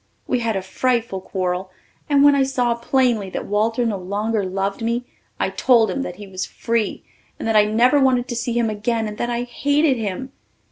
We 0.25 0.39
had 0.39 0.55
a 0.55 0.63
frightful 0.63 1.21
quarrel 1.21 1.69
and 2.09 2.23
when 2.23 2.33
I 2.33 2.41
saw 2.41 2.73
plainly 2.73 3.29
that 3.29 3.45
Walter 3.45 3.85
no 3.85 3.99
longer 3.99 4.43
loved 4.43 4.81
me 4.81 5.05
I 5.39 5.51
told 5.51 5.91
him 5.91 6.01
that 6.01 6.15
he 6.15 6.25
was 6.25 6.43
free 6.43 7.03
and 7.37 7.47
that 7.47 7.55
I 7.55 7.65
never 7.65 7.99
wanted 7.99 8.27
to 8.29 8.35
see 8.35 8.53
him 8.53 8.67
again 8.71 9.07
and 9.07 9.19
that 9.19 9.29
I 9.29 9.43
hated 9.43 9.97
him. 9.97 10.31